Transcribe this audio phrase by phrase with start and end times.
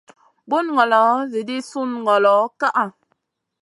[0.49, 1.01] Bun ngolo
[1.39, 2.83] edii sun ngolo ka ʼa.